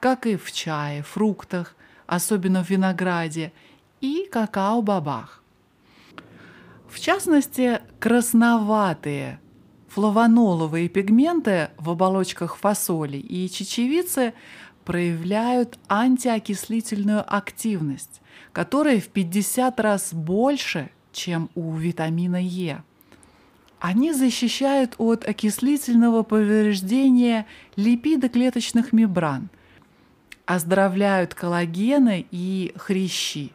[0.00, 1.76] как и в чае, фруктах,
[2.06, 3.52] особенно в винограде,
[4.00, 5.43] и какао-бобах.
[6.94, 9.40] В частности, красноватые
[9.88, 14.32] флавоноловые пигменты в оболочках фасоли и чечевицы
[14.84, 18.20] проявляют антиокислительную активность,
[18.52, 22.84] которая в 50 раз больше, чем у витамина Е.
[23.80, 29.50] Они защищают от окислительного повреждения липидоклеточных мембран,
[30.46, 33.50] оздоровляют коллагены и хрящи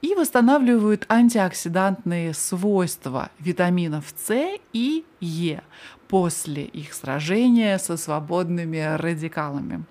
[0.00, 5.62] и восстанавливают антиоксидантные свойства витаминов С и Е
[6.06, 9.84] после их сражения со свободными радикалами.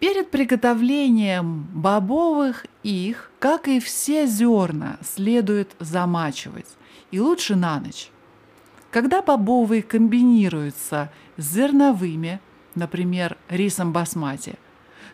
[0.00, 6.66] Перед приготовлением бобовых их, как и все зерна, следует замачивать,
[7.12, 8.10] и лучше на ночь.
[8.90, 12.40] Когда бобовые комбинируются с зерновыми,
[12.74, 14.58] например, рисом басмати,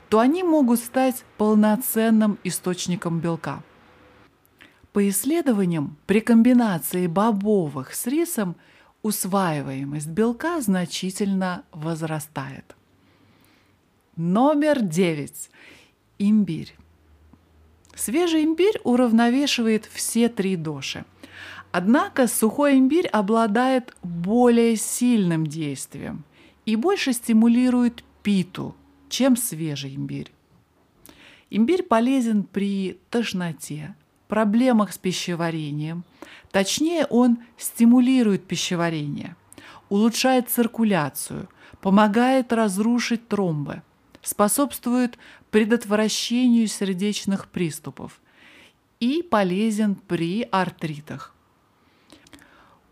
[0.08, 3.62] то они могут стать полноценным источником белка.
[4.92, 8.56] По исследованиям, при комбинации бобовых с рисом
[9.02, 12.74] усваиваемость белка значительно возрастает.
[14.16, 15.50] Номер девять.
[16.18, 16.74] Имбирь.
[17.94, 21.04] Свежий имбирь уравновешивает все три доши.
[21.70, 26.24] Однако сухой имбирь обладает более сильным действием
[26.64, 28.74] и больше стимулирует питу,
[29.08, 30.32] чем свежий имбирь.
[31.50, 33.94] Имбирь полезен при тошноте,
[34.28, 36.04] проблемах с пищеварением.
[36.50, 39.36] Точнее, он стимулирует пищеварение,
[39.88, 41.48] улучшает циркуляцию,
[41.80, 43.82] помогает разрушить тромбы,
[44.22, 45.18] способствует
[45.50, 48.20] предотвращению сердечных приступов
[49.00, 51.34] и полезен при артритах.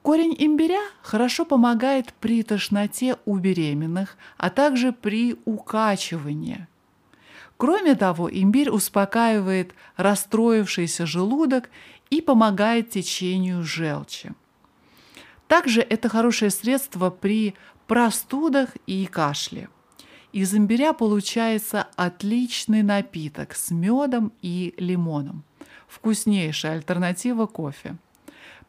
[0.07, 6.69] Корень имбиря хорошо помогает при тошноте у беременных, а также при укачивании.
[7.57, 11.71] Кроме того, имбирь успокаивает расстроившийся желудок
[12.09, 14.33] и помогает течению желчи.
[15.49, 17.57] Также это хорошее средство при
[17.89, 19.69] простудах и кашле.
[20.33, 25.43] Из имбиря получается отличный напиток с медом и лимоном.
[25.89, 27.97] Вкуснейшая альтернатива кофе.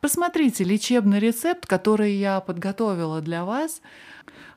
[0.02, 3.82] Посмотрите лечебный рецепт, который я подготовила для вас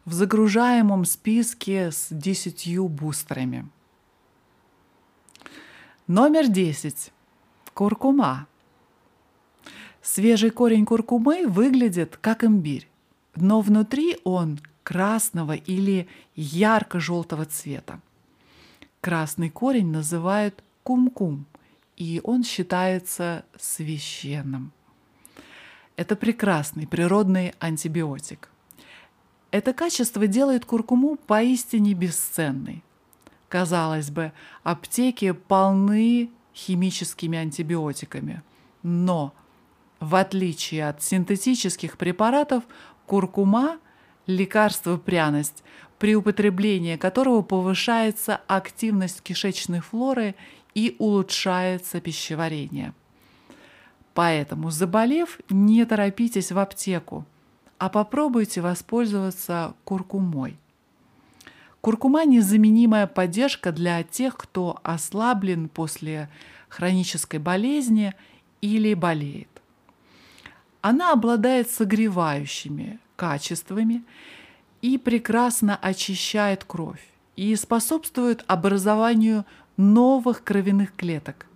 [0.04, 3.68] в загружаемом списке с 10 бустерами.
[6.06, 7.12] Номер 10.
[7.72, 8.46] Куркума.
[10.02, 12.88] Свежий корень куркумы выглядит как имбирь,
[13.34, 18.00] но внутри он красного или ярко-желтого цвета.
[19.00, 21.46] Красный корень называют кум-кум,
[21.96, 24.72] и он считается священным.
[25.96, 28.48] Это прекрасный природный антибиотик.
[29.50, 32.82] Это качество делает куркуму поистине бесценной.
[33.48, 34.32] Казалось бы,
[34.62, 38.42] аптеки полны химическими антибиотиками,
[38.82, 39.34] но
[39.98, 42.64] в отличие от синтетических препаратов,
[43.06, 43.78] куркума–
[44.30, 45.62] лекарство-пряность,
[45.98, 50.34] при употреблении которого повышается активность кишечной флоры
[50.74, 52.94] и улучшается пищеварение.
[54.14, 57.24] Поэтому, заболев, не торопитесь в аптеку,
[57.78, 60.56] а попробуйте воспользоваться куркумой.
[61.80, 66.28] Куркума– незаменимая поддержка для тех, кто ослаблен после
[66.68, 68.14] хронической болезни
[68.60, 69.48] или болеет.
[70.82, 74.02] Она обладает согревающими качествами
[74.82, 77.06] и прекрасно очищает кровь
[77.36, 79.46] и способствует образованию
[79.76, 81.46] новых кровяных клеток.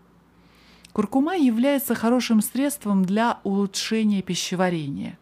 [0.95, 5.19] Куркума является хорошим средством для улучшения пищеварения,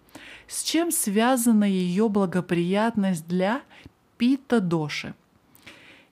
[0.47, 3.62] с чем связана ее благоприятность для
[4.18, 5.14] пита-доши.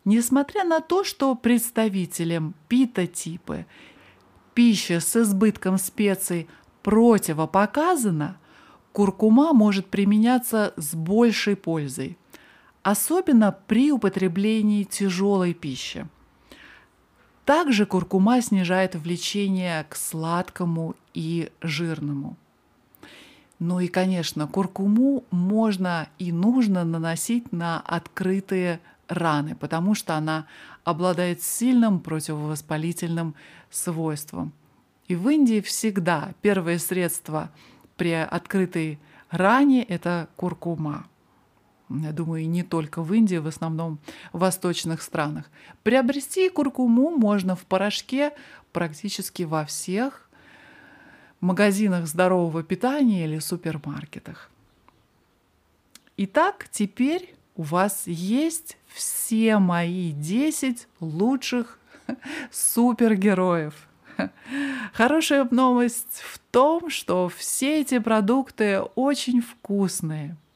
[0.06, 3.66] Несмотря на то, что представителям пита-типы
[4.54, 6.48] пища с избытком специй
[6.82, 8.38] противопоказана,
[8.92, 12.16] куркума может применяться с большей пользой,
[12.82, 16.08] особенно при употреблении тяжелой пищи.
[17.50, 22.36] Также куркума снижает влечение к сладкому и жирному.
[23.58, 28.78] Ну и, конечно, куркуму можно и нужно наносить на открытые
[29.08, 30.46] раны, потому что она
[30.84, 33.34] обладает сильным противовоспалительным
[33.68, 34.52] свойством.
[35.08, 37.50] И в Индии всегда первое средство
[37.96, 41.04] при открытой ране– это куркума
[41.90, 43.98] я думаю, не только в Индии, в основном
[44.32, 45.50] в восточных странах.
[45.82, 48.32] Приобрести куркуму можно в порошке
[48.72, 50.28] практически во всех
[51.40, 54.50] магазинах здорового питания или супермаркетах.
[56.16, 61.78] Итак, теперь у вас есть все мои 10 лучших
[62.52, 63.74] супергероев.
[64.92, 70.36] Хорошая новость в том, что все эти продукты очень вкусные–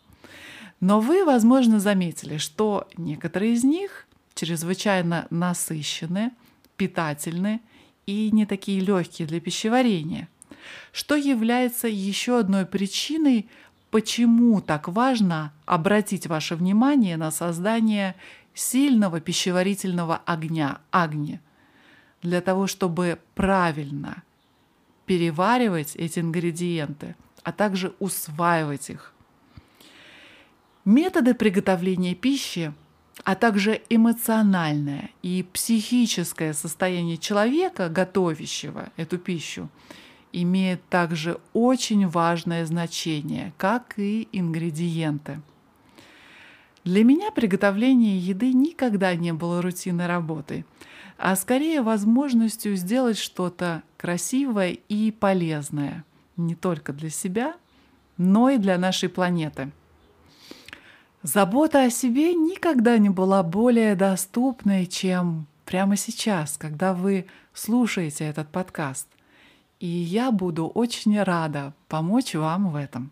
[0.85, 6.31] но вы, возможно, заметили, что некоторые из них чрезвычайно насыщенные,
[6.77, 7.61] питательные
[8.05, 10.29] и не такие легкие для пищеварения,
[10.93, 13.49] что является еще одной причиной,
[13.91, 18.15] почему так важно обратить ваше внимание на создание
[18.53, 21.41] сильного пищеварительного огня, агни,
[22.21, 24.23] для того, чтобы правильно
[25.07, 29.14] переваривать эти ингредиенты, а также усваивать их.
[30.85, 32.75] Методы приготовления пищи,
[33.25, 39.71] а также эмоциональное и психическое состояние человека, готовящего эту пищу,
[40.33, 45.41] имеет также очень важное значение, как и ингредиенты.
[46.85, 50.67] Для меня приготовление еды никогда не было рутинной работой,
[51.17, 56.05] а скорее возможностью сделать что-то красивое и полезное
[56.37, 57.55] не только для себя,
[58.19, 59.73] но и для нашей планеты–
[61.25, 68.51] Забота о себе никогда не была более доступной, чем прямо сейчас, когда вы слушаете этот
[68.51, 69.09] подкаст.
[69.81, 73.11] И я буду очень рада помочь вам в этом.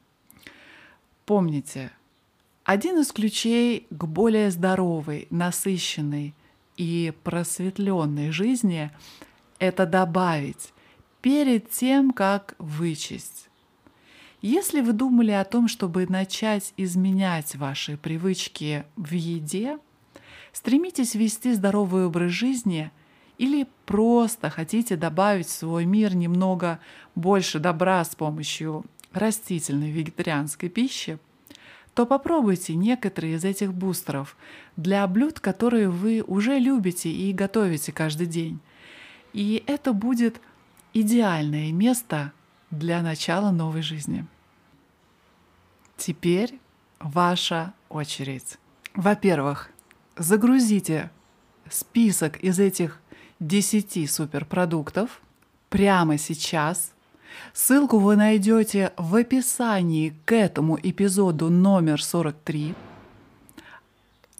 [1.24, 1.90] Помните,
[2.64, 6.34] Один из ключей к более здоровой, насыщенной
[6.76, 8.90] и просветленной жизни–
[9.58, 10.74] это добавить
[11.22, 13.48] перед тем, как вычесть.
[14.42, 19.78] Если вы думали о том, чтобы начать изменять ваши привычки в еде,
[20.52, 22.90] стремитесь вести здоровый образ жизни
[23.38, 26.80] или просто хотите добавить в свой мир немного
[27.14, 31.18] больше добра с помощью растительной вегетарианской пищи,
[31.94, 34.36] то попробуйте некоторые из этих бустеров
[34.76, 38.58] для блюд, которые вы уже любите и готовите каждый день.
[39.32, 40.40] И это будет
[40.94, 42.32] идеальное место
[42.72, 44.26] для начала новой жизни.
[45.96, 46.58] Теперь
[46.98, 48.58] ваша очередь.
[48.94, 49.70] Во-первых,
[50.16, 51.10] загрузите
[51.70, 53.00] список из этих
[53.38, 55.20] 10 суперпродуктов
[55.68, 56.92] прямо сейчас.
[57.52, 62.74] Ссылку вы найдете в описании к этому эпизоду номер 43.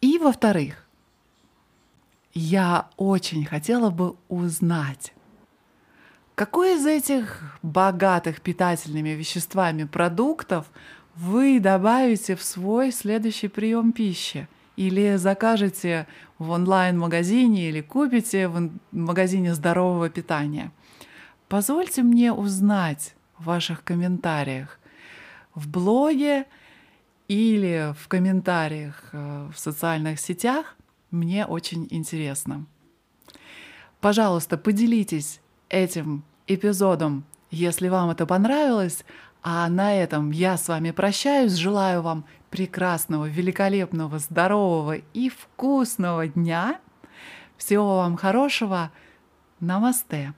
[0.00, 0.86] И во-вторых,
[2.34, 5.12] я очень хотела бы узнать,
[6.42, 10.66] какой из этих богатых питательными веществами продуктов
[11.14, 14.48] вы добавите в свой следующий прием пищи?
[14.74, 16.08] Или закажете
[16.40, 20.72] в онлайн-магазине или купите в магазине здорового питания.
[21.46, 24.80] Позвольте мне узнать в ваших комментариях
[25.54, 26.46] в блоге
[27.28, 30.74] или в комментариях э, в социальных сетях.
[31.12, 32.66] Мне очень интересно.
[34.00, 39.04] Пожалуйста, поделитесь этим эпизодом, если вам это понравилось.
[39.42, 41.54] А на этом я с вами прощаюсь.
[41.54, 46.78] Желаю вам прекрасного, великолепного, здорового и вкусного дня.
[47.56, 48.90] Всего вам хорошего.
[49.58, 50.34] Намасте.